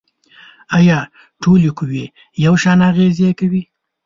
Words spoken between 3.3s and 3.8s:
کوي؟